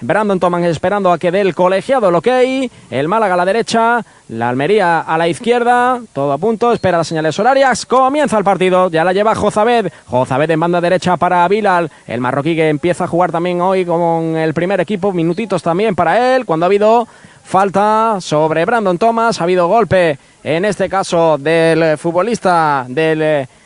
Brandon 0.00 0.38
Thomas 0.38 0.62
esperando 0.64 1.12
a 1.12 1.18
que 1.18 1.30
dé 1.30 1.40
el 1.40 1.54
colegiado 1.54 2.08
el 2.08 2.14
ok. 2.14 2.28
El 2.90 3.08
Málaga 3.08 3.34
a 3.34 3.36
la 3.36 3.44
derecha. 3.44 4.04
La 4.28 4.48
Almería 4.48 5.00
a 5.00 5.18
la 5.18 5.28
izquierda. 5.28 6.00
Todo 6.12 6.32
a 6.32 6.38
punto. 6.38 6.72
Espera 6.72 6.98
las 6.98 7.08
señales 7.08 7.38
horarias. 7.38 7.86
Comienza 7.86 8.38
el 8.38 8.44
partido. 8.44 8.90
Ya 8.90 9.04
la 9.04 9.12
lleva 9.12 9.34
Jozabed. 9.34 9.92
Jozabed 10.06 10.50
en 10.50 10.60
banda 10.60 10.80
derecha 10.80 11.16
para 11.16 11.46
Bilal. 11.48 11.90
El 12.06 12.20
marroquí 12.20 12.54
que 12.54 12.68
empieza 12.68 13.04
a 13.04 13.08
jugar 13.08 13.32
también 13.32 13.60
hoy 13.60 13.84
con 13.84 14.36
el 14.36 14.54
primer 14.54 14.80
equipo. 14.80 15.12
Minutitos 15.12 15.62
también 15.62 15.94
para 15.94 16.36
él. 16.36 16.46
Cuando 16.46 16.66
ha 16.66 16.68
habido 16.68 17.08
falta 17.42 18.18
sobre 18.20 18.64
Brandon 18.64 18.98
Thomas. 18.98 19.40
Ha 19.40 19.44
habido 19.44 19.66
golpe 19.66 20.18
en 20.44 20.64
este 20.64 20.88
caso 20.88 21.38
del 21.38 21.98
futbolista 21.98 22.84
del 22.88 23.48
Mm, 23.48 23.57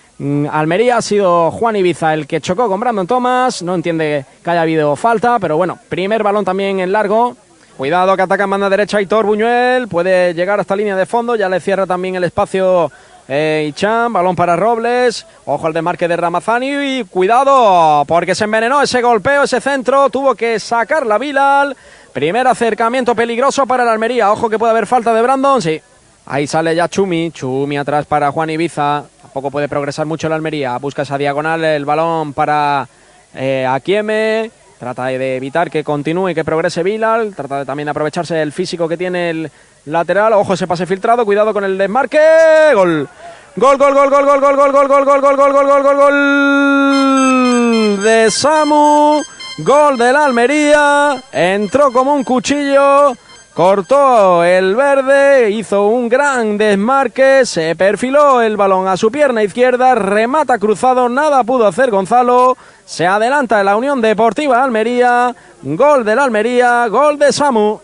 Almería 0.50 0.98
ha 0.98 1.02
sido 1.02 1.50
Juan 1.50 1.74
Ibiza 1.74 2.14
el 2.14 2.28
que 2.28 2.40
chocó 2.40 2.68
con 2.68 2.78
Brandon 2.78 3.06
Thomas. 3.06 3.62
No 3.62 3.74
entiende 3.74 4.24
que 4.44 4.50
haya 4.50 4.62
habido 4.62 4.94
falta, 4.94 5.38
pero 5.40 5.56
bueno, 5.56 5.78
primer 5.88 6.22
balón 6.22 6.44
también 6.44 6.78
en 6.78 6.92
largo. 6.92 7.36
Cuidado 7.76 8.14
que 8.14 8.22
ataca 8.22 8.44
en 8.44 8.50
banda 8.50 8.70
derecha 8.70 9.00
Hitor 9.00 9.26
Buñuel. 9.26 9.88
Puede 9.88 10.32
llegar 10.34 10.60
hasta 10.60 10.76
línea 10.76 10.94
de 10.94 11.06
fondo. 11.06 11.34
Ya 11.34 11.48
le 11.48 11.58
cierra 11.58 11.86
también 11.86 12.14
el 12.14 12.22
espacio 12.22 12.92
eh, 13.26 13.66
Ichan. 13.68 14.12
Balón 14.12 14.36
para 14.36 14.54
Robles. 14.54 15.26
Ojo 15.46 15.66
al 15.66 15.72
desmarque 15.72 16.06
de 16.06 16.16
Ramazani. 16.16 16.98
Y 16.98 17.04
cuidado 17.04 18.04
porque 18.06 18.36
se 18.36 18.44
envenenó 18.44 18.80
ese 18.80 19.02
golpeo, 19.02 19.42
ese 19.42 19.60
centro. 19.60 20.08
Tuvo 20.10 20.36
que 20.36 20.60
sacar 20.60 21.04
la 21.04 21.18
Vilal. 21.18 21.76
Primer 22.12 22.46
acercamiento 22.46 23.16
peligroso 23.16 23.66
para 23.66 23.84
la 23.84 23.92
Almería. 23.92 24.30
Ojo 24.30 24.48
que 24.48 24.58
puede 24.58 24.70
haber 24.70 24.86
falta 24.86 25.12
de 25.12 25.22
Brandon. 25.22 25.60
Sí. 25.60 25.80
Ahí 26.26 26.46
sale 26.46 26.76
ya 26.76 26.88
Chumi. 26.88 27.32
Chumi 27.32 27.78
atrás 27.78 28.06
para 28.06 28.30
Juan 28.30 28.50
Ibiza. 28.50 29.04
Tampoco 29.32 29.50
puede 29.50 29.66
progresar 29.66 30.04
mucho 30.04 30.28
la 30.28 30.34
Almería. 30.34 30.76
Busca 30.76 31.00
esa 31.00 31.16
diagonal 31.16 31.64
el 31.64 31.86
balón 31.86 32.34
para 32.34 32.86
eh. 33.34 34.50
Trata 34.78 35.06
de 35.06 35.36
evitar 35.36 35.70
que 35.70 35.82
continúe 35.82 36.28
y 36.28 36.34
que 36.34 36.44
progrese 36.44 36.82
Vilal. 36.82 37.34
Trata 37.34 37.60
de 37.60 37.64
también 37.64 37.88
aprovecharse 37.88 38.34
del 38.34 38.52
físico 38.52 38.86
que 38.86 38.98
tiene 38.98 39.30
el 39.30 39.50
lateral. 39.86 40.34
Ojo 40.34 40.52
ese 40.52 40.66
pase 40.66 40.84
filtrado. 40.84 41.24
Cuidado 41.24 41.54
con 41.54 41.64
el 41.64 41.78
desmarque. 41.78 42.20
Gol. 42.74 43.08
Gol, 43.56 43.78
gol, 43.78 43.94
gol, 43.94 44.10
gol, 44.10 44.26
gol, 44.26 44.40
gol, 44.40 44.56
gol, 44.56 44.72
gol, 44.72 44.88
gol, 44.88 45.04
gol, 45.06 45.20
gol, 45.22 45.32
gol, 45.32 45.52
gol, 45.52 45.66
gol, 45.66 45.82
gol, 45.82 45.96
gol 45.96 46.12
de 48.02 48.30
Samu. 48.30 49.22
Gol 49.60 49.96
de 49.96 50.12
la 50.12 50.26
Almería. 50.26 51.22
Entró 51.32 51.90
como 51.90 52.12
un 52.12 52.22
cuchillo. 52.22 53.14
Cortó 53.54 54.44
el 54.44 54.74
verde, 54.74 55.50
hizo 55.50 55.86
un 55.88 56.08
gran 56.08 56.56
desmarque, 56.56 57.44
se 57.44 57.76
perfiló 57.76 58.40
el 58.40 58.56
balón 58.56 58.88
a 58.88 58.96
su 58.96 59.10
pierna 59.10 59.42
izquierda, 59.42 59.94
remata 59.94 60.58
cruzado, 60.58 61.10
nada 61.10 61.44
pudo 61.44 61.66
hacer 61.66 61.90
Gonzalo, 61.90 62.56
se 62.86 63.06
adelanta 63.06 63.62
la 63.62 63.76
Unión 63.76 64.00
Deportiva 64.00 64.64
Almería, 64.64 65.36
gol 65.62 66.02
del 66.02 66.18
Almería, 66.18 66.86
gol 66.88 67.18
de 67.18 67.30
Samu. 67.30 67.80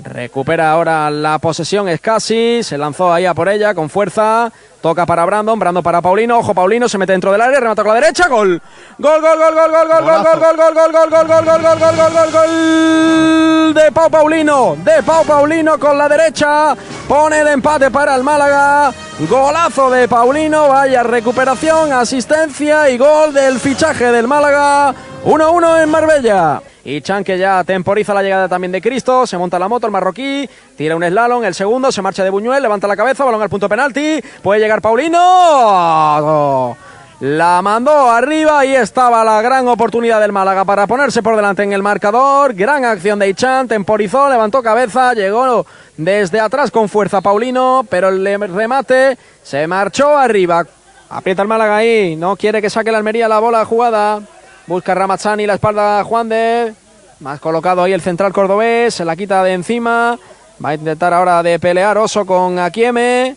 Recupera 0.00 0.70
ahora 0.70 1.10
la 1.10 1.40
posesión 1.40 1.88
Escasi, 1.88 2.62
se 2.62 2.78
lanzó 2.78 3.12
ahí 3.12 3.26
a 3.26 3.34
por 3.34 3.48
ella 3.48 3.74
con 3.74 3.90
fuerza, 3.90 4.52
toca 4.80 5.04
para 5.06 5.24
Brandon, 5.24 5.58
Brandon 5.58 5.82
para 5.82 6.00
Paulino, 6.00 6.38
ojo 6.38 6.54
Paulino, 6.54 6.88
se 6.88 6.98
mete 6.98 7.12
dentro 7.12 7.32
del 7.32 7.40
área, 7.40 7.58
remata 7.58 7.82
con 7.82 7.94
la 7.94 8.00
derecha, 8.00 8.28
gol. 8.28 8.62
Gol, 8.96 9.20
gol, 9.20 9.38
gol, 9.38 9.54
gol, 9.54 9.70
gol, 9.72 9.88
gol, 9.88 10.04
gol, 10.04 10.38
gol, 10.38 10.56
gol, 10.56 10.56
gol, 10.56 10.92
gol, 10.94 11.10
gol, 11.10 11.26
gol, 11.26 11.44
gol, 11.44 11.44
gol, 11.44 11.78
gol, 11.78 11.96
gol, 11.96 12.12
gol, 12.12 12.32
gol, 12.32 13.74
de 13.74 13.92
Pau 13.92 14.08
Paulino, 14.08 14.76
de 14.84 15.02
Pau 15.02 15.24
Paulino 15.24 15.78
con 15.80 15.98
la 15.98 16.08
derecha, 16.08 16.76
pone 17.08 17.40
el 17.40 17.48
empate 17.48 17.90
para 17.90 18.14
el 18.14 18.22
Málaga, 18.22 18.92
golazo 19.28 19.90
de 19.90 20.06
Paulino, 20.06 20.68
vaya 20.68 21.02
recuperación, 21.02 21.92
asistencia 21.92 22.88
y 22.88 22.98
gol 22.98 23.34
del 23.34 23.58
fichaje 23.58 24.12
del 24.12 24.28
Málaga, 24.28 24.94
1-1 25.24 25.82
en 25.82 25.90
Marbella. 25.90 26.62
Y 26.88 27.02
Chan 27.02 27.22
que 27.22 27.36
ya 27.36 27.62
temporiza 27.64 28.14
la 28.14 28.22
llegada 28.22 28.48
también 28.48 28.72
de 28.72 28.80
Cristo, 28.80 29.26
se 29.26 29.36
monta 29.36 29.58
la 29.58 29.68
moto 29.68 29.86
el 29.86 29.92
marroquí, 29.92 30.48
tira 30.74 30.96
un 30.96 31.04
slalom, 31.04 31.44
el 31.44 31.54
segundo, 31.54 31.92
se 31.92 32.00
marcha 32.00 32.24
de 32.24 32.30
Buñuel, 32.30 32.62
levanta 32.62 32.88
la 32.88 32.96
cabeza, 32.96 33.26
balón 33.26 33.42
al 33.42 33.50
punto 33.50 33.68
penalti, 33.68 34.22
puede 34.42 34.58
llegar 34.58 34.80
Paulino. 34.80 36.74
La 37.20 37.60
mandó 37.60 38.10
arriba 38.10 38.64
y 38.64 38.74
estaba 38.74 39.22
la 39.22 39.42
gran 39.42 39.68
oportunidad 39.68 40.18
del 40.18 40.32
Málaga 40.32 40.64
para 40.64 40.86
ponerse 40.86 41.22
por 41.22 41.36
delante 41.36 41.62
en 41.62 41.74
el 41.74 41.82
marcador. 41.82 42.54
Gran 42.54 42.86
acción 42.86 43.18
de 43.18 43.28
Ichan, 43.28 43.68
temporizó, 43.68 44.30
levantó 44.30 44.62
cabeza, 44.62 45.12
llegó 45.12 45.66
desde 45.98 46.40
atrás 46.40 46.70
con 46.70 46.88
fuerza 46.88 47.20
Paulino, 47.20 47.84
pero 47.90 48.08
el 48.08 48.24
remate 48.54 49.18
se 49.42 49.66
marchó 49.66 50.16
arriba. 50.16 50.64
Aprieta 51.10 51.42
el 51.42 51.48
Málaga 51.48 51.76
ahí, 51.76 52.16
no 52.16 52.34
quiere 52.36 52.62
que 52.62 52.70
saque 52.70 52.90
la 52.90 52.96
Almería 52.96 53.28
la 53.28 53.40
bola 53.40 53.62
jugada. 53.66 54.22
Busca 54.68 54.94
Ramazzani 54.94 55.46
la 55.46 55.54
espalda 55.54 56.04
Juan 56.04 56.28
de. 56.28 56.74
Más 57.20 57.40
colocado 57.40 57.82
ahí 57.82 57.92
el 57.92 58.00
central 58.00 58.32
cordobés, 58.32 58.94
se 58.94 59.04
la 59.04 59.16
quita 59.16 59.42
de 59.42 59.52
encima. 59.52 60.18
Va 60.64 60.70
a 60.70 60.74
intentar 60.74 61.12
ahora 61.12 61.42
de 61.42 61.58
pelear 61.58 61.98
Oso 61.98 62.24
con 62.24 62.58
Akieme. 62.58 63.36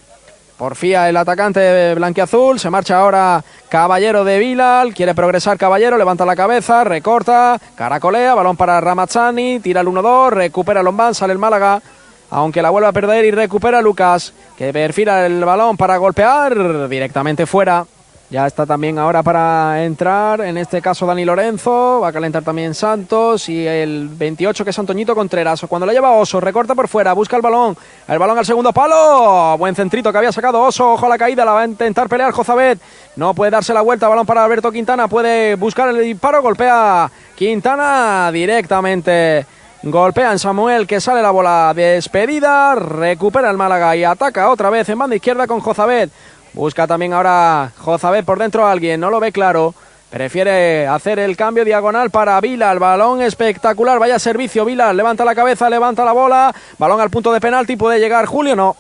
Porfía 0.58 1.10
el 1.10 1.18
atacante 1.18 1.96
blanquiazul. 1.96 2.60
Se 2.60 2.70
marcha 2.70 3.00
ahora 3.00 3.44
Caballero 3.70 4.24
de 4.24 4.38
Vilal. 4.38 4.94
Quiere 4.94 5.16
progresar 5.16 5.58
Caballero. 5.58 5.98
Levanta 5.98 6.24
la 6.24 6.36
cabeza. 6.36 6.84
Recorta. 6.84 7.60
Caracolea. 7.74 8.36
Balón 8.36 8.56
para 8.56 8.80
Ramazzani. 8.80 9.60
Tira 9.60 9.82
el 9.82 9.88
1-2. 9.88 10.30
Recupera 10.30 10.84
Lombán. 10.84 11.16
Sale 11.16 11.34
el 11.34 11.40
Málaga. 11.40 11.82
Aunque 12.30 12.62
la 12.62 12.70
vuelve 12.70 12.88
a 12.88 12.92
perder 12.92 13.26
y 13.26 13.32
recupera 13.32 13.82
Lucas. 13.82 14.34
Que 14.56 14.72
perfila 14.72 15.26
el 15.26 15.44
balón 15.44 15.78
para 15.78 15.98
golpear. 15.98 16.88
Directamente 16.88 17.48
fuera. 17.48 17.84
Ya 18.32 18.48
está 18.48 18.66
también 18.66 18.98
ahora 18.98 19.22
para 19.24 19.84
entrar, 19.84 20.40
en 20.40 20.58
este 20.58 20.82
caso 20.82 21.06
Dani 21.06 21.26
Lorenzo, 21.26 22.00
va 22.00 22.08
a 22.08 22.14
calentar 22.14 22.42
también 22.44 22.74
Santos 22.74 23.50
y 23.50 23.68
el 23.68 24.08
28 24.08 24.64
que 24.64 24.70
es 24.70 24.80
Antoñito 24.80 25.14
Contreras. 25.14 25.66
Cuando 25.68 25.86
la 25.86 25.92
lleva 25.92 26.12
Oso, 26.12 26.40
recorta 26.40 26.74
por 26.74 26.88
fuera, 26.88 27.12
busca 27.12 27.36
el 27.36 27.42
balón, 27.42 27.76
el 28.08 28.20
balón 28.20 28.38
al 28.38 28.46
segundo 28.46 28.72
palo, 28.72 29.58
buen 29.58 29.76
centrito 29.76 30.14
que 30.14 30.18
había 30.18 30.32
sacado 30.32 30.62
Oso, 30.62 30.94
ojo 30.94 31.08
a 31.08 31.10
la 31.10 31.18
caída, 31.18 31.44
la 31.44 31.52
va 31.52 31.62
a 31.64 31.66
intentar 31.66 32.08
pelear 32.08 32.32
Jozabet, 32.32 32.80
no 33.18 33.34
puede 33.34 33.52
darse 33.52 33.74
la 33.74 33.82
vuelta, 33.82 34.08
balón 34.08 34.26
para 34.26 34.46
Alberto 34.46 34.72
Quintana, 34.72 35.10
puede 35.10 35.56
buscar 35.56 35.90
el 35.90 36.02
disparo, 36.02 36.42
golpea 36.42 37.12
Quintana 37.36 38.32
directamente. 38.32 39.46
Golpea 39.84 40.32
en 40.32 40.38
Samuel 40.38 40.86
que 40.86 41.02
sale 41.02 41.24
la 41.24 41.32
bola 41.32 41.74
despedida, 41.76 42.76
recupera 42.76 43.50
el 43.50 43.58
Málaga 43.58 43.96
y 43.96 44.04
ataca 44.04 44.52
otra 44.52 44.70
vez 44.70 44.88
en 44.90 45.00
banda 45.00 45.16
izquierda 45.16 45.48
con 45.48 45.60
Jozabet. 45.60 46.12
Busca 46.54 46.88
también 46.88 47.14
ahora 47.14 47.72
Jozabet 47.78 48.26
por 48.26 48.40
dentro 48.40 48.66
a 48.66 48.72
alguien, 48.72 49.00
no 49.00 49.10
lo 49.10 49.20
ve 49.20 49.32
claro. 49.32 49.74
Prefiere 50.12 50.88
hacer 50.88 51.20
el 51.20 51.38
cambio 51.38 51.64
diagonal 51.64 52.10
para 52.10 52.42
Vila. 52.42 52.70
El 52.74 52.80
balón 52.80 53.22
espectacular. 53.22 53.98
Vaya 53.98 54.20
servicio. 54.20 54.66
Vila 54.66 54.92
levanta 54.92 55.24
la 55.24 55.34
cabeza, 55.34 55.70
levanta 55.70 56.04
la 56.04 56.12
bola. 56.12 56.54
Balón 56.78 57.00
al 57.00 57.10
punto 57.10 57.32
de 57.32 57.40
penalti. 57.40 57.78
Puede 57.78 57.98
llegar 57.98 58.26
Julio. 58.26 58.54
No. 58.54 58.76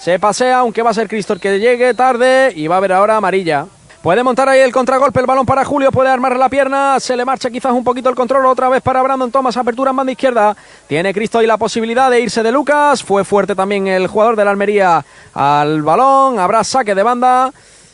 Se 0.00 0.18
pasea, 0.18 0.58
aunque 0.58 0.82
va 0.82 0.90
a 0.90 0.94
ser 0.94 1.06
Cristo 1.06 1.34
el 1.34 1.40
que 1.40 1.60
llegue 1.60 1.94
tarde. 1.94 2.52
Y 2.56 2.66
va 2.66 2.74
a 2.74 2.78
haber 2.78 2.94
ahora 2.94 3.16
amarilla. 3.16 3.66
Puede 4.02 4.24
montar 4.24 4.48
ahí 4.48 4.58
el 4.58 4.72
contragolpe, 4.72 5.20
el 5.20 5.26
balón 5.26 5.46
para 5.46 5.64
Julio, 5.64 5.92
puede 5.92 6.08
armar 6.08 6.36
la 6.36 6.48
pierna, 6.48 6.98
se 6.98 7.16
le 7.16 7.24
marcha 7.24 7.50
quizás 7.50 7.70
un 7.70 7.84
poquito 7.84 8.08
el 8.08 8.16
control, 8.16 8.46
otra 8.46 8.68
vez 8.68 8.82
para 8.82 9.00
Brandon 9.00 9.30
Thomas, 9.30 9.56
apertura 9.56 9.90
en 9.90 9.96
banda 9.96 10.10
izquierda. 10.10 10.56
Tiene 10.88 11.14
Cristo 11.14 11.38
ahí 11.38 11.46
la 11.46 11.56
posibilidad 11.56 12.10
de 12.10 12.20
irse 12.20 12.42
de 12.42 12.50
Lucas, 12.50 13.04
fue 13.04 13.24
fuerte 13.24 13.54
también 13.54 13.86
el 13.86 14.08
jugador 14.08 14.34
de 14.34 14.44
la 14.44 14.50
Almería 14.50 15.04
al 15.34 15.82
balón, 15.82 16.40
habrá 16.40 16.64
saque 16.64 16.96
de 16.96 17.02
banda. 17.04 17.52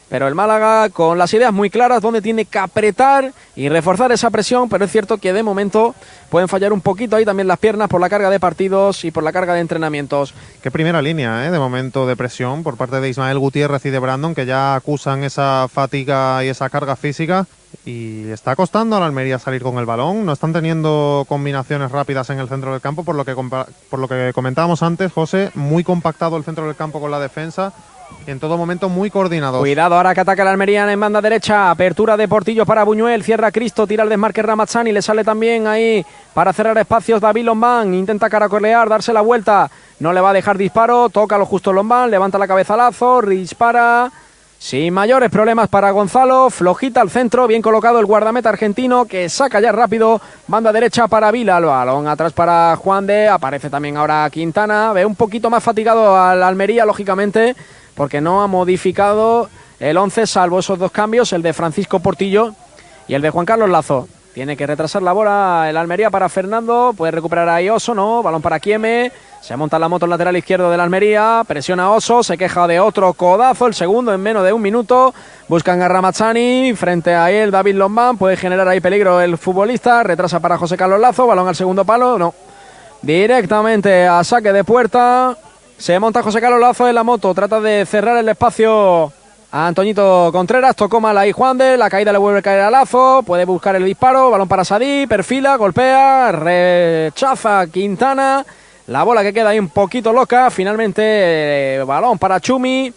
Pero 0.08 0.26
el 0.26 0.34
Málaga 0.34 0.88
con 0.88 1.18
las 1.18 1.32
ideas 1.34 1.52
muy 1.52 1.68
claras 1.68 2.00
donde 2.00 2.22
tiene 2.22 2.46
que 2.46 2.58
apretar 2.58 3.32
y 3.54 3.68
reforzar 3.68 4.10
esa 4.12 4.30
presión, 4.30 4.68
pero 4.68 4.84
es 4.84 4.90
cierto 4.90 5.18
que 5.18 5.32
de 5.32 5.42
momento 5.42 5.94
pueden 6.30 6.48
fallar 6.48 6.72
un 6.72 6.80
poquito 6.80 7.16
ahí 7.16 7.24
también 7.24 7.46
las 7.46 7.58
piernas 7.58 7.88
por 7.88 8.00
la 8.00 8.08
carga 8.08 8.30
de 8.30 8.40
partidos 8.40 9.04
y 9.04 9.10
por 9.10 9.22
la 9.22 9.32
carga 9.32 9.54
de 9.54 9.60
entrenamientos. 9.60 10.34
Qué 10.62 10.70
primera 10.70 11.02
línea 11.02 11.46
¿eh? 11.46 11.50
de 11.50 11.58
momento 11.58 12.06
de 12.06 12.16
presión 12.16 12.62
por 12.62 12.76
parte 12.76 13.00
de 13.00 13.08
Ismael 13.08 13.38
Gutiérrez 13.38 13.84
y 13.84 13.90
de 13.90 13.98
Brandon, 13.98 14.34
que 14.34 14.46
ya 14.46 14.74
acusan 14.74 15.24
esa 15.24 15.66
fatiga 15.68 16.42
y 16.44 16.48
esa 16.48 16.70
carga 16.70 16.96
física. 16.96 17.46
Y 17.84 18.30
está 18.30 18.56
costando 18.56 18.96
a 18.96 19.00
la 19.00 19.06
Almería 19.06 19.38
salir 19.38 19.62
con 19.62 19.76
el 19.78 19.84
balón. 19.84 20.24
No 20.24 20.32
están 20.32 20.54
teniendo 20.54 21.26
combinaciones 21.28 21.90
rápidas 21.90 22.30
en 22.30 22.38
el 22.38 22.48
centro 22.48 22.72
del 22.72 22.80
campo, 22.80 23.04
por 23.04 23.14
lo 23.14 23.26
que, 23.26 23.34
por 23.34 23.98
lo 23.98 24.08
que 24.08 24.32
comentábamos 24.34 24.82
antes, 24.82 25.12
José. 25.12 25.50
Muy 25.54 25.84
compactado 25.84 26.38
el 26.38 26.44
centro 26.44 26.66
del 26.66 26.76
campo 26.76 26.98
con 26.98 27.10
la 27.10 27.20
defensa 27.20 27.74
en 28.26 28.40
todo 28.40 28.58
momento 28.58 28.88
muy 28.88 29.10
coordinado. 29.10 29.60
Cuidado 29.60 29.94
ahora 29.94 30.14
que 30.14 30.20
ataca 30.20 30.42
el 30.42 30.48
Almería 30.48 30.90
en 30.92 31.00
banda 31.00 31.20
derecha. 31.20 31.70
Apertura 31.70 32.16
de 32.16 32.28
Portillo 32.28 32.66
para 32.66 32.84
Buñuel. 32.84 33.22
Cierra 33.22 33.50
Cristo. 33.50 33.86
Tira 33.86 34.04
el 34.04 34.10
desmarque 34.10 34.42
Ramazzani. 34.42 34.92
Le 34.92 35.00
sale 35.00 35.24
también 35.24 35.66
ahí 35.66 36.04
para 36.34 36.52
cerrar 36.52 36.76
espacios 36.78 37.20
David 37.20 37.44
Lombán. 37.44 37.94
Intenta 37.94 38.28
caracolear, 38.28 38.88
darse 38.88 39.12
la 39.12 39.22
vuelta. 39.22 39.70
No 40.00 40.12
le 40.12 40.20
va 40.20 40.30
a 40.30 40.34
dejar 40.34 40.58
disparo. 40.58 41.08
Toca 41.08 41.38
lo 41.38 41.46
justo 41.46 41.72
Lombán. 41.72 42.10
Levanta 42.10 42.38
la 42.38 42.46
cabeza 42.46 42.76
Lazo. 42.76 43.22
Dispara. 43.22 44.10
Sin 44.58 44.92
mayores 44.92 45.30
problemas 45.30 45.68
para 45.68 45.92
Gonzalo, 45.92 46.50
flojita 46.50 47.00
al 47.00 47.10
centro, 47.10 47.46
bien 47.46 47.62
colocado 47.62 48.00
el 48.00 48.06
guardameta 48.06 48.48
argentino 48.48 49.04
que 49.04 49.28
saca 49.28 49.60
ya 49.60 49.70
rápido, 49.70 50.20
banda 50.48 50.72
derecha 50.72 51.06
para 51.06 51.30
Vila, 51.30 51.58
el 51.58 51.66
balón 51.66 52.08
atrás 52.08 52.32
para 52.32 52.74
Juan 52.74 53.06
de, 53.06 53.28
aparece 53.28 53.70
también 53.70 53.96
ahora 53.96 54.28
Quintana, 54.30 54.92
ve 54.92 55.06
un 55.06 55.14
poquito 55.14 55.48
más 55.48 55.62
fatigado 55.62 56.20
al 56.20 56.42
Almería, 56.42 56.84
lógicamente, 56.84 57.54
porque 57.98 58.20
no 58.20 58.42
ha 58.42 58.46
modificado 58.46 59.50
el 59.80 59.96
11 59.96 60.28
salvo 60.28 60.60
esos 60.60 60.78
dos 60.78 60.92
cambios, 60.92 61.32
el 61.32 61.42
de 61.42 61.52
Francisco 61.52 61.98
Portillo 61.98 62.54
y 63.08 63.14
el 63.14 63.22
de 63.22 63.30
Juan 63.30 63.44
Carlos 63.44 63.68
Lazo. 63.68 64.06
Tiene 64.32 64.56
que 64.56 64.68
retrasar 64.68 65.02
la 65.02 65.12
bola 65.12 65.66
el 65.68 65.76
Almería 65.76 66.08
para 66.08 66.28
Fernando. 66.28 66.94
Puede 66.96 67.10
recuperar 67.10 67.48
ahí 67.48 67.68
Oso, 67.68 67.96
¿no? 67.96 68.22
Balón 68.22 68.40
para 68.40 68.60
Quieme. 68.60 69.10
Se 69.40 69.56
monta 69.56 69.80
la 69.80 69.88
moto 69.88 70.06
en 70.06 70.10
lateral 70.10 70.36
izquierdo 70.36 70.70
del 70.70 70.78
Almería. 70.78 71.42
Presiona 71.44 71.90
Oso. 71.90 72.22
Se 72.22 72.38
queja 72.38 72.68
de 72.68 72.78
otro 72.78 73.12
codazo. 73.14 73.66
El 73.66 73.74
segundo 73.74 74.14
en 74.14 74.20
menos 74.20 74.44
de 74.44 74.52
un 74.52 74.62
minuto. 74.62 75.12
Buscan 75.48 75.82
a 75.82 75.88
Ramazzani. 75.88 76.74
Frente 76.76 77.16
a 77.16 77.32
él 77.32 77.50
David 77.50 77.74
Lombán. 77.74 78.16
Puede 78.16 78.36
generar 78.36 78.68
ahí 78.68 78.80
peligro 78.80 79.20
el 79.20 79.38
futbolista. 79.38 80.04
Retrasa 80.04 80.38
para 80.38 80.56
José 80.56 80.76
Carlos 80.76 81.00
Lazo. 81.00 81.26
Balón 81.26 81.48
al 81.48 81.56
segundo 81.56 81.84
palo. 81.84 82.16
No. 82.16 82.32
Directamente 83.02 84.06
a 84.06 84.22
saque 84.22 84.52
de 84.52 84.62
puerta. 84.62 85.36
Se 85.78 85.96
monta 86.00 86.24
José 86.24 86.40
Carlos 86.40 86.60
Lazo 86.60 86.88
en 86.88 86.94
la 86.94 87.04
moto. 87.04 87.32
Trata 87.32 87.60
de 87.60 87.86
cerrar 87.86 88.16
el 88.18 88.28
espacio 88.28 89.12
a 89.52 89.68
Antoñito 89.68 90.30
Contreras, 90.32 90.74
tocó 90.74 91.00
mal 91.00 91.16
ahí 91.16 91.32
Juan 91.32 91.56
de, 91.56 91.78
la 91.78 91.88
caída 91.88 92.12
le 92.12 92.18
vuelve 92.18 92.40
a 92.40 92.42
caer 92.42 92.60
a 92.60 92.70
Lazo, 92.70 93.22
puede 93.24 93.46
buscar 93.46 93.76
el 93.76 93.84
disparo, 93.84 94.30
balón 94.30 94.46
para 94.46 94.64
Sadí, 94.64 95.06
perfila, 95.06 95.56
golpea, 95.56 96.32
rechaza 96.32 97.66
Quintana, 97.68 98.44
la 98.88 99.04
bola 99.04 99.22
que 99.22 99.32
queda 99.32 99.50
ahí 99.50 99.58
un 99.58 99.70
poquito 99.70 100.12
loca, 100.12 100.50
finalmente 100.50 101.00
eh, 101.02 101.84
balón 101.86 102.18
para 102.18 102.40
Chumi, 102.40 102.92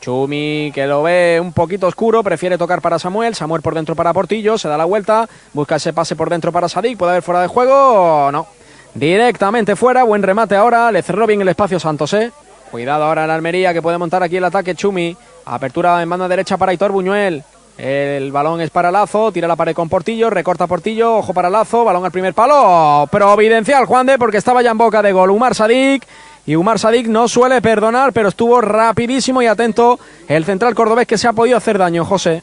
Chumi 0.00 0.72
que 0.74 0.86
lo 0.86 1.02
ve 1.02 1.38
un 1.38 1.52
poquito 1.52 1.88
oscuro, 1.88 2.22
prefiere 2.22 2.56
tocar 2.56 2.80
para 2.80 2.98
Samuel, 2.98 3.34
Samuel 3.34 3.60
por 3.60 3.74
dentro 3.74 3.94
para 3.94 4.14
Portillo, 4.14 4.56
se 4.56 4.68
da 4.68 4.78
la 4.78 4.86
vuelta, 4.86 5.28
busca 5.52 5.76
ese 5.76 5.92
pase 5.92 6.16
por 6.16 6.30
dentro 6.30 6.50
para 6.50 6.70
Sadik, 6.70 6.96
puede 6.96 7.12
haber 7.12 7.22
fuera 7.22 7.42
de 7.42 7.48
juego, 7.48 8.30
no, 8.32 8.46
directamente 8.94 9.76
fuera, 9.76 10.04
buen 10.04 10.22
remate 10.22 10.56
ahora, 10.56 10.90
le 10.92 11.02
cerró 11.02 11.26
bien 11.26 11.40
el 11.40 11.48
espacio 11.48 11.78
Santos, 11.80 12.12
eh. 12.14 12.32
Cuidado 12.70 13.04
ahora 13.04 13.24
en 13.24 13.30
Almería 13.30 13.72
que 13.72 13.82
puede 13.82 13.98
montar 13.98 14.22
aquí 14.22 14.36
el 14.36 14.44
ataque 14.44 14.76
Chumi. 14.76 15.16
Apertura 15.44 16.00
en 16.02 16.08
banda 16.08 16.28
derecha 16.28 16.56
para 16.56 16.72
Hitor 16.72 16.92
Buñuel. 16.92 17.42
El 17.76 18.30
balón 18.30 18.60
es 18.60 18.70
para 18.70 18.92
Lazo, 18.92 19.32
tira 19.32 19.48
la 19.48 19.56
pared 19.56 19.74
con 19.74 19.88
Portillo, 19.88 20.28
recorta 20.28 20.66
Portillo, 20.66 21.16
ojo 21.16 21.32
para 21.32 21.50
Lazo, 21.50 21.84
balón 21.84 22.04
al 22.04 22.12
primer 22.12 22.34
palo. 22.34 23.08
Providencial 23.10 23.86
Juan 23.86 24.06
de 24.06 24.18
porque 24.18 24.36
estaba 24.36 24.62
ya 24.62 24.70
en 24.70 24.78
boca 24.78 25.02
de 25.02 25.12
gol 25.12 25.30
Umar 25.30 25.54
Sadik. 25.54 26.06
Y 26.46 26.56
Umar 26.56 26.78
Sadik 26.78 27.06
no 27.06 27.26
suele 27.26 27.60
perdonar, 27.60 28.12
pero 28.12 28.28
estuvo 28.28 28.60
rapidísimo 28.60 29.42
y 29.42 29.46
atento 29.46 29.98
el 30.28 30.44
central 30.44 30.74
cordobés 30.74 31.06
que 31.06 31.18
se 31.18 31.26
ha 31.26 31.32
podido 31.32 31.56
hacer 31.56 31.78
daño, 31.78 32.04
José. 32.04 32.42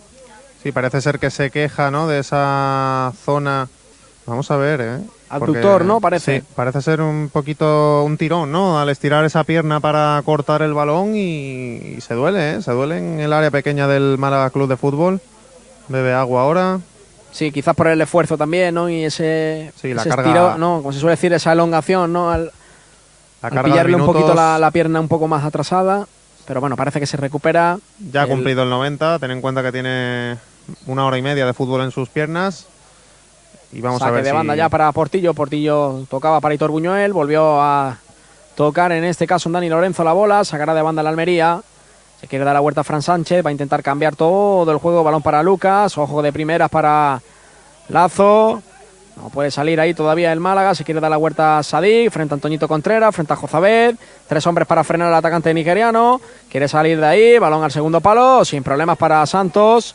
Sí, 0.62 0.72
parece 0.72 1.02
ser 1.02 1.20
que 1.20 1.30
se 1.30 1.52
queja 1.52 1.92
¿no? 1.92 2.08
de 2.08 2.20
esa 2.20 3.14
zona. 3.24 3.68
Vamos 4.26 4.50
a 4.52 4.58
ver, 4.58 4.82
¿eh? 4.82 4.98
Abductor, 5.30 5.84
¿no? 5.86 6.00
Parece. 6.00 6.40
Sí, 6.40 6.46
parece 6.56 6.82
ser 6.82 7.02
un 7.02 7.30
poquito 7.32 8.04
un 8.04 8.18
tirón, 8.18 8.52
¿no? 8.52 8.80
Al 8.80 8.90
estirar 8.90 9.26
esa 9.26 9.44
pierna 9.44 9.80
para 9.80 10.22
cortar 10.24 10.62
el 10.62 10.74
balón 10.74 11.16
y, 11.16 11.98
se 12.00 12.14
duele, 12.14 12.56
¿eh? 12.56 12.62
Se 12.62 12.72
duele 12.72 12.98
en 12.98 13.20
el 13.20 13.34
área 13.34 13.52
pequeña 13.52 13.88
del 13.88 14.18
Málaga 14.18 14.50
Club 14.50 14.70
de 14.70 14.78
Fútbol. 14.78 15.20
Bebe 15.90 16.14
agua 16.14 16.42
ahora. 16.44 16.80
Sí, 17.32 17.52
quizás 17.52 17.76
por 17.76 17.88
el 17.88 18.00
esfuerzo 18.02 18.38
también, 18.38 18.74
¿no? 18.76 18.90
Y 18.90 19.04
ese, 19.04 19.72
sí, 19.80 19.94
la 19.94 20.02
ese 20.02 20.10
carga, 20.10 20.28
estiro, 20.30 20.58
¿no? 20.58 20.78
Como 20.78 20.94
se 20.94 21.00
suele 21.00 21.12
decir, 21.16 21.34
esa 21.34 21.52
elongación, 21.54 22.12
¿no? 22.14 22.32
Al, 22.32 22.46
la 22.46 22.52
al 23.42 23.54
carga 23.54 23.62
de 23.64 23.70
pillarle 23.70 23.96
un 23.96 24.06
poquito 24.06 24.34
la, 24.34 24.58
la 24.58 24.72
pierna 24.72 25.00
un 25.00 25.08
poco 25.08 25.28
más 25.28 25.44
atrasada. 25.44 26.08
Pero 26.46 26.62
bueno, 26.62 26.78
parece 26.78 27.00
que 27.02 27.06
se 27.06 27.18
recupera. 27.18 27.78
Ya 28.12 28.22
ha 28.22 28.24
El- 28.24 28.30
cumplido 28.30 28.64
el 28.64 28.70
90. 28.70 29.20
Ten 29.20 29.32
en 29.32 29.42
cuenta 29.42 29.62
que 29.62 29.72
tiene 29.74 30.38
una 30.86 31.06
hora 31.06 31.18
y 31.18 31.22
media 31.22 31.46
de 31.46 31.54
fútbol 31.54 31.82
en 31.82 31.92
sus 31.92 32.08
piernas. 32.10 32.68
Y 33.74 33.82
vamos 33.82 34.00
Saque 34.00 34.10
a 34.10 34.14
ver 34.14 34.24
de 34.24 34.30
si... 34.30 34.36
banda 34.36 34.56
ya 34.56 34.70
para 34.70 34.92
Portillo. 34.92 35.34
Portillo 35.34 36.06
tocaba 36.10 36.40
para 36.40 36.56
Hitor 36.56 36.72
Buñuel. 36.72 37.14
Volvió 37.14 37.62
a 37.62 37.98
tocar 38.56 38.92
en 38.92 39.04
este 39.04 39.28
caso 39.28 39.50
un 39.50 39.54
Dani 39.54 39.70
Lorenzo 39.70 40.04
la 40.04 40.14
bola. 40.14 40.44
Sacará 40.44 40.74
de 40.74 40.82
banda 40.82 41.04
la 41.04 41.10
Almería. 41.10 41.62
Se 42.20 42.28
quiere 42.28 42.46
dar 42.46 42.54
la 42.54 42.60
vuelta 42.62 42.82
a 42.82 42.84
Fran 42.84 43.02
Sánchez. 43.02 43.46
Va 43.46 43.50
a 43.50 43.52
intentar 43.52 43.84
cambiar 43.84 44.16
todo 44.16 44.72
el 44.72 44.78
juego. 44.78 45.04
Balón 45.04 45.22
para 45.22 45.44
Lucas. 45.44 45.98
Ojo 45.98 46.22
de 46.22 46.34
primeras 46.34 46.70
para 46.70 47.22
Lazo. 47.90 48.62
No 49.18 49.30
puede 49.30 49.52
salir 49.52 49.80
ahí 49.80 49.94
todavía 49.94 50.32
el 50.32 50.40
Málaga. 50.40 50.74
Se 50.74 50.84
quiere 50.84 51.00
dar 51.02 51.12
la 51.12 51.18
vuelta 51.18 51.58
a 51.58 51.64
Sadik. 51.64 52.12
Frente 52.12 52.34
a 52.34 52.36
Antoñito 52.36 52.68
Contreras. 52.68 53.14
Frente 53.14 53.34
a 53.34 53.36
Jozabed. 53.36 53.96
Tres 54.28 54.48
hombres 54.48 54.68
para 54.68 54.84
frenar 54.84 55.10
al 55.10 55.16
atacante 55.16 55.54
nigeriano. 55.54 56.22
Quiere 56.50 56.68
salir 56.68 57.00
de 57.00 57.06
ahí. 57.06 57.38
Balón 57.38 57.64
al 57.64 57.72
segundo 57.72 58.00
palo. 58.00 58.46
Sin 58.46 58.64
problemas 58.64 58.98
para 58.98 59.26
Santos. 59.26 59.94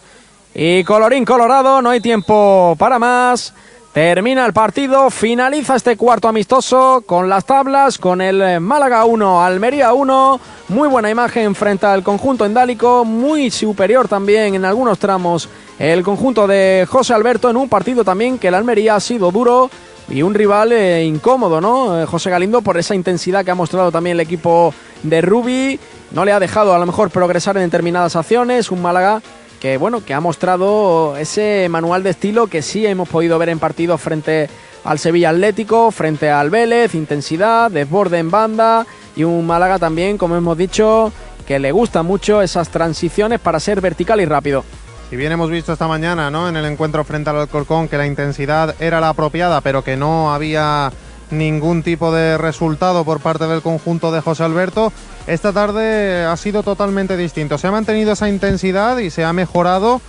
Y 0.54 0.84
colorín 0.84 1.24
colorado, 1.24 1.80
no 1.80 1.90
hay 1.90 2.00
tiempo 2.00 2.76
para 2.78 2.98
más. 2.98 3.54
Termina 3.92 4.46
el 4.46 4.54
partido, 4.54 5.10
finaliza 5.10 5.76
este 5.76 5.98
cuarto 5.98 6.28
amistoso 6.28 7.02
con 7.04 7.28
las 7.28 7.44
tablas, 7.44 7.98
con 7.98 8.22
el 8.22 8.40
eh, 8.40 8.60
Málaga 8.60 9.04
1, 9.04 9.42
Almería 9.42 9.92
1. 9.92 10.40
Muy 10.68 10.88
buena 10.88 11.10
imagen 11.10 11.54
frente 11.54 11.84
al 11.84 12.02
conjunto 12.02 12.46
endálico, 12.46 13.04
muy 13.04 13.50
superior 13.50 14.08
también 14.08 14.54
en 14.54 14.64
algunos 14.64 14.98
tramos 14.98 15.48
el 15.78 16.02
conjunto 16.02 16.46
de 16.46 16.86
José 16.88 17.12
Alberto 17.12 17.50
en 17.50 17.56
un 17.56 17.68
partido 17.68 18.04
también 18.04 18.38
que 18.38 18.48
el 18.48 18.54
Almería 18.54 18.94
ha 18.94 19.00
sido 19.00 19.30
duro 19.30 19.70
y 20.08 20.22
un 20.22 20.34
rival 20.34 20.72
eh, 20.72 21.04
incómodo, 21.04 21.60
¿no? 21.60 22.00
Eh, 22.00 22.06
José 22.06 22.30
Galindo 22.30 22.62
por 22.62 22.78
esa 22.78 22.94
intensidad 22.94 23.44
que 23.44 23.50
ha 23.50 23.54
mostrado 23.54 23.90
también 23.90 24.16
el 24.16 24.20
equipo 24.20 24.72
de 25.02 25.20
Rubi. 25.20 25.78
No 26.12 26.24
le 26.24 26.32
ha 26.32 26.40
dejado 26.40 26.74
a 26.74 26.78
lo 26.78 26.86
mejor 26.86 27.10
progresar 27.10 27.56
en 27.56 27.64
determinadas 27.64 28.16
acciones. 28.16 28.70
Un 28.70 28.82
Málaga 28.82 29.22
que 29.62 29.76
bueno, 29.76 30.04
que 30.04 30.12
ha 30.12 30.18
mostrado 30.18 31.16
ese 31.16 31.68
manual 31.70 32.02
de 32.02 32.10
estilo 32.10 32.48
que 32.48 32.62
sí 32.62 32.84
hemos 32.84 33.08
podido 33.08 33.38
ver 33.38 33.48
en 33.48 33.60
partidos 33.60 34.00
frente 34.00 34.50
al 34.82 34.98
Sevilla 34.98 35.30
Atlético, 35.30 35.92
frente 35.92 36.28
al 36.32 36.50
Vélez, 36.50 36.96
intensidad, 36.96 37.70
desborde 37.70 38.18
en 38.18 38.28
banda 38.28 38.84
y 39.14 39.22
un 39.22 39.46
Málaga 39.46 39.78
también, 39.78 40.18
como 40.18 40.34
hemos 40.34 40.58
dicho, 40.58 41.12
que 41.46 41.60
le 41.60 41.70
gusta 41.70 42.02
mucho 42.02 42.42
esas 42.42 42.70
transiciones 42.70 43.38
para 43.38 43.60
ser 43.60 43.80
vertical 43.80 44.20
y 44.20 44.24
rápido. 44.24 44.64
Si 45.10 45.14
bien 45.14 45.30
hemos 45.30 45.48
visto 45.48 45.72
esta 45.72 45.86
mañana, 45.86 46.28
¿no? 46.28 46.48
En 46.48 46.56
el 46.56 46.64
encuentro 46.64 47.04
frente 47.04 47.30
al 47.30 47.38
Alcorcón 47.38 47.86
que 47.86 47.98
la 47.98 48.06
intensidad 48.08 48.74
era 48.80 49.00
la 49.00 49.10
apropiada, 49.10 49.60
pero 49.60 49.84
que 49.84 49.96
no 49.96 50.34
había 50.34 50.90
ningún 51.30 51.84
tipo 51.84 52.10
de 52.10 52.36
resultado 52.36 53.04
por 53.04 53.20
parte 53.20 53.46
del 53.46 53.62
conjunto 53.62 54.10
de 54.10 54.22
José 54.22 54.42
Alberto, 54.42 54.92
esta 55.26 55.52
tarde 55.52 56.24
ha 56.24 56.36
sido 56.36 56.62
totalmente 56.62 57.16
distinto. 57.16 57.58
Se 57.58 57.66
ha 57.66 57.70
mantenido 57.70 58.12
esa 58.12 58.28
intensidad 58.28 58.98
y 58.98 59.10
se 59.10 59.24
ha 59.24 59.32
mejorado, 59.32 60.00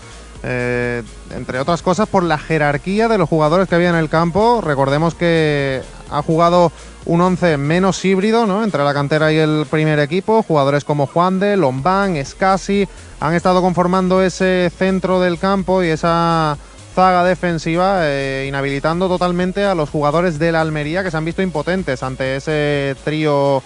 eh, 0.43 1.03
entre 1.31 1.59
otras 1.59 1.81
cosas, 1.81 2.07
por 2.07 2.23
la 2.23 2.37
jerarquía 2.37 3.07
de 3.07 3.17
los 3.17 3.29
jugadores 3.29 3.67
que 3.67 3.75
había 3.75 3.89
en 3.89 3.95
el 3.95 4.09
campo. 4.09 4.61
Recordemos 4.61 5.15
que 5.15 5.81
ha 6.09 6.21
jugado 6.21 6.71
un 7.05 7.21
11 7.21 7.57
menos 7.57 8.03
híbrido, 8.05 8.45
¿no? 8.45 8.63
Entre 8.63 8.83
la 8.83 8.93
cantera 8.93 9.31
y 9.31 9.37
el 9.37 9.65
primer 9.69 9.99
equipo. 9.99 10.43
Jugadores 10.43 10.83
como 10.83 11.07
Juan 11.07 11.39
de, 11.39 11.57
Lombán, 11.57 12.15
Escasi 12.15 12.87
han 13.19 13.33
estado 13.33 13.61
conformando 13.61 14.21
ese 14.21 14.71
centro 14.75 15.19
del 15.19 15.39
campo 15.39 15.83
y 15.83 15.87
esa 15.87 16.57
zaga 16.93 17.23
defensiva, 17.23 18.01
eh, 18.01 18.45
inhabilitando 18.47 19.07
totalmente 19.07 19.65
a 19.65 19.75
los 19.75 19.89
jugadores 19.89 20.37
de 20.37 20.51
la 20.51 20.61
Almería 20.61 21.03
que 21.03 21.09
se 21.09 21.17
han 21.17 21.25
visto 21.25 21.41
impotentes 21.41 22.03
ante 22.03 22.35
ese 22.35 22.95
trío, 23.03 23.63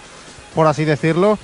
por 0.58 0.66
así 0.66 0.84
decirlo. 0.84 1.38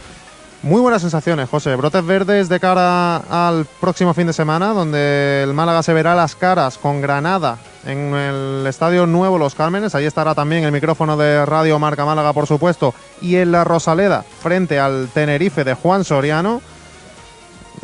Muy 0.64 0.80
buenas 0.80 1.02
sensaciones, 1.02 1.48
José. 1.48 1.76
Brotes 1.76 2.04
verdes 2.04 2.48
de 2.48 2.58
cara 2.58 3.18
al 3.18 3.64
próximo 3.80 4.12
fin 4.12 4.26
de 4.26 4.32
semana, 4.32 4.70
donde 4.70 5.44
el 5.44 5.54
Málaga 5.54 5.84
se 5.84 5.92
verá 5.92 6.16
las 6.16 6.34
caras 6.34 6.78
con 6.78 7.00
Granada 7.00 7.58
en 7.86 8.12
el 8.12 8.66
Estadio 8.66 9.06
Nuevo 9.06 9.38
Los 9.38 9.54
Cármenes. 9.54 9.94
Ahí 9.94 10.04
estará 10.04 10.34
también 10.34 10.64
el 10.64 10.72
micrófono 10.72 11.16
de 11.16 11.46
Radio 11.46 11.78
Marca 11.78 12.04
Málaga, 12.04 12.32
por 12.32 12.48
supuesto. 12.48 12.92
Y 13.20 13.36
en 13.36 13.52
la 13.52 13.62
Rosaleda, 13.62 14.24
frente 14.42 14.80
al 14.80 15.08
Tenerife 15.14 15.62
de 15.62 15.74
Juan 15.74 16.02
Soriano. 16.02 16.60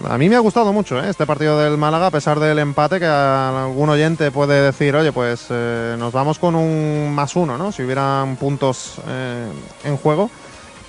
A 0.09 0.19
mí 0.19 0.29
me 0.29 0.35
ha 0.35 0.41
gustado 0.41 0.73
mucho 0.73 0.99
¿eh? 0.99 1.11
este 1.11 1.27
partido 1.27 1.61
del 1.61 1.79
Málaga, 1.79 2.09
a 2.09 2.11
pesar 2.11 2.41
del 2.41 2.59
empate, 2.59 2.99
que 2.99 3.07
algún 3.07 3.89
oyente 3.89 4.33
puede 4.33 4.63
decir, 4.63 4.97
oye, 4.97 5.13
pues 5.13 5.47
eh, 5.51 5.95
nos 5.97 6.13
vamos 6.13 6.41
con 6.41 6.57
un 6.57 7.15
más 7.15 7.37
uno, 7.37 7.57
¿no? 7.57 7.71
Si 7.71 7.85
hubieran 7.85 8.35
puntos 8.35 8.97
eh, 9.07 9.47
en 9.85 9.97
juego. 9.97 10.29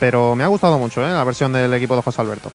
Pero 0.02 0.36
me 0.36 0.44
ha 0.44 0.48
gustado 0.48 0.80
mucho 0.80 1.06
¿eh? 1.06 1.12
la 1.12 1.24
versión 1.24 1.54
del 1.54 1.72
equipo 1.76 1.96
de 1.96 2.02
José 2.02 2.22
Alberto. 2.22 2.50